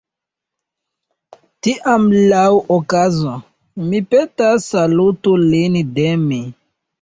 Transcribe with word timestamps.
Tiam, 1.67 2.07
laŭ 2.31 2.45
okazo, 2.77 3.35
mi 3.91 4.01
petas, 4.15 4.67
salutu 4.73 5.37
lin 5.45 5.79
de 6.01 6.09
mi. 6.25 6.41